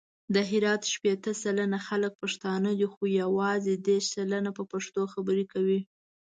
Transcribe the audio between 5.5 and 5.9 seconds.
کوي.